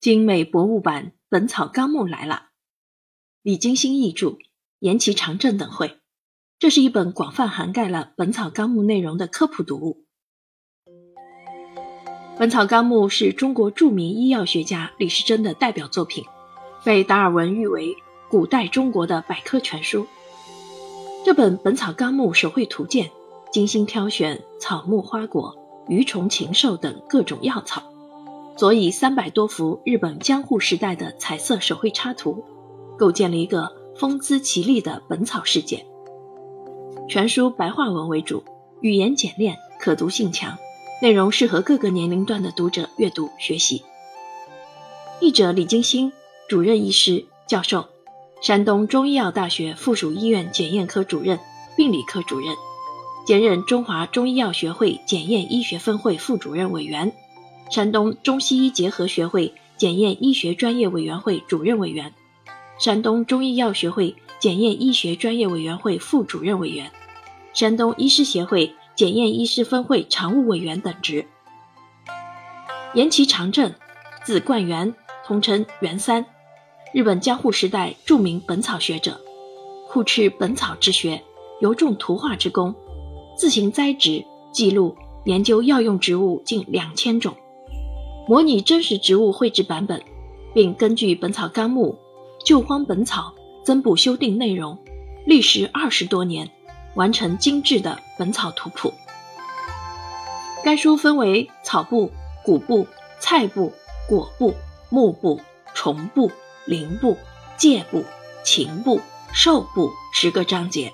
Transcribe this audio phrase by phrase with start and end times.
[0.00, 2.44] 精美博物版《本草纲目》来了，
[3.42, 4.38] 李金星译著，
[4.78, 5.98] 严其长正等绘。
[6.58, 10.06] 这是一本广泛涵盖了《本草纲目》内容的科普读物。
[12.38, 16.24] 《本草纲目》是中国著名医药学家李时珍的代表作品，
[16.82, 17.94] 被达尔文誉为
[18.30, 20.06] 古代中国的百科全书。
[21.26, 23.10] 这本《本草纲目》手绘图鉴，
[23.52, 25.54] 精心挑选草木花果、
[25.88, 27.89] 鱼虫禽兽等各种药草。
[28.56, 32.44] 佐以三百多幅日本江户时代的彩色手绘插图，
[32.98, 35.86] 构建了一个风姿绮丽的本草世界。
[37.08, 38.44] 全书白话文为主，
[38.82, 40.58] 语言简练，可读性强，
[41.00, 43.82] 内容适合各个年龄段的读者阅读学习。
[45.20, 46.12] 译者李金星，
[46.48, 47.86] 主任医师、教授，
[48.42, 51.38] 山东中医药大学附属医院检验科主任、
[51.76, 52.54] 病理科主任，
[53.26, 57.12] 兼任中华中医药学会检验医学分会副主任委员。
[57.70, 62.12] 山东中西医结合学会检验医学专业委员会主任委员，
[62.80, 66.90] 山东中医药学会检验医学专业委员会副主任委员，
[67.54, 71.24] 山东医师协会检验医师分会常务委员等职。
[72.94, 73.72] 岩崎长政，
[74.24, 74.92] 字冠元，
[75.24, 76.26] 通称元三，
[76.92, 79.20] 日本江户时代著名本草学者，
[79.88, 81.22] 酷斥本草之学，
[81.60, 82.74] 尤重图画之功，
[83.38, 87.36] 自行栽植、记录、研究药用植物近两千种。
[88.30, 90.00] 模拟真实植物绘制版本，
[90.54, 91.98] 并根据《本草纲目》
[92.46, 94.78] 旧荒本草增补修订内容，
[95.26, 96.48] 历时二十多年，
[96.94, 98.94] 完成精致的本草图谱。
[100.62, 102.12] 该书分为草部、
[102.44, 102.86] 谷部、
[103.18, 103.72] 菜部、
[104.08, 104.54] 果部、
[104.90, 105.40] 木部、
[105.74, 106.30] 虫部、
[106.66, 107.16] 灵部、
[107.56, 108.04] 介部、
[108.44, 109.00] 禽部、
[109.32, 110.92] 兽部十个章节，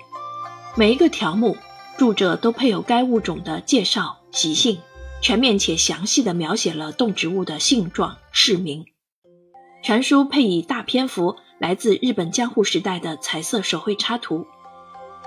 [0.75, 1.55] 每一个条目
[1.99, 4.79] 著者都配有该物种的介绍、习性。
[5.19, 8.85] 全面且详细地描写了动植物的性状、市名。
[9.83, 14.45] 全书配以大篇幅来自日本江户时代的彩色手绘插图，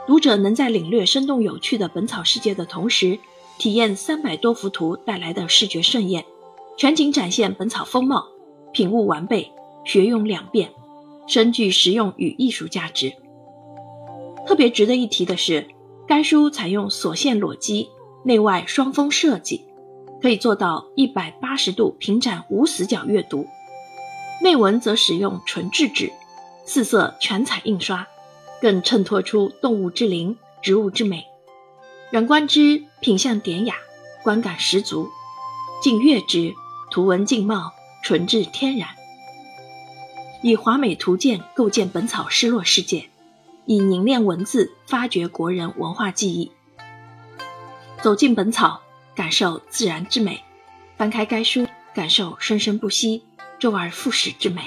[0.06, 3.18] 读者能在领略生动有趣的本草世界的同时，
[3.58, 6.24] 体验三百多幅图带来的视觉盛宴，
[6.76, 8.26] 全景展现本草风貌，
[8.72, 9.50] 品物完备，
[9.84, 10.70] 学用两遍，
[11.26, 13.12] 深具实用与艺术价值。
[14.46, 15.66] 特别值得一提的是，
[16.06, 17.88] 该书采用锁线裸机、
[18.24, 19.64] 内外双封设计。
[20.20, 23.46] 可以做到一百八十度平展无死角阅读，
[24.42, 26.12] 内文则使用纯质纸，
[26.66, 28.06] 四色全彩印刷，
[28.60, 31.26] 更衬托出动物之灵、植物之美。
[32.10, 33.74] 远观之，品相典雅，
[34.22, 35.08] 观感十足；
[35.82, 36.52] 近阅之，
[36.90, 38.88] 图文静茂，纯质天然。
[40.42, 43.08] 以华美图鉴构建本草失落世界，
[43.64, 46.52] 以凝练文字发掘国人文化记忆。
[48.02, 48.82] 走进本草。
[49.20, 50.42] 感受自然之美，
[50.96, 53.22] 翻开该书，感受生生不息、
[53.58, 54.62] 周而复始之美。